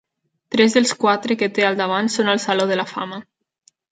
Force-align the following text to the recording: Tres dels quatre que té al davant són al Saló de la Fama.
Tres 0.53 0.75
dels 0.77 0.93
quatre 1.03 1.37
que 1.41 1.49
té 1.59 1.67
al 1.69 1.77
davant 1.83 2.11
són 2.15 2.33
al 2.33 2.43
Saló 2.47 2.67
de 2.73 2.79
la 2.83 2.89
Fama. 2.95 3.23